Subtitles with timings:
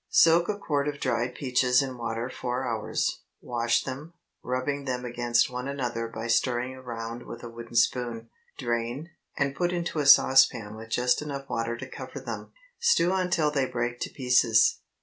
[0.09, 3.19] Soak a quart of dried peaches in water four hours.
[3.39, 8.31] Wash them, rubbing them against one another by stirring around with a wooden spoon.
[8.57, 12.51] Drain, and put into a saucepan with just enough water to cover them.
[12.79, 14.79] Stew until they break to pieces.